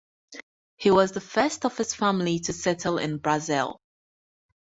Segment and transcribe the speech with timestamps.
[0.77, 3.79] He was the first of his family to settle in Brazil.